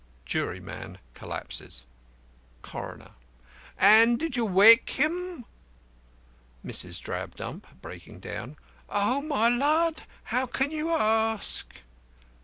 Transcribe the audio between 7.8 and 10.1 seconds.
(breaking down): Oh, my lud,